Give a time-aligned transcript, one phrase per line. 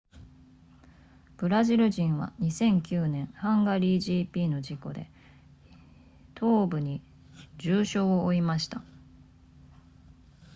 [1.37, 5.11] ブラジル人は2009年ハンガリー gp の事故で
[6.33, 7.03] 東部に
[7.59, 8.81] 重傷を負いました